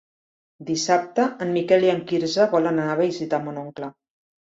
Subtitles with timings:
[0.69, 3.91] Dissabte en Miquel i en Quirze volen anar a visitar mon oncle.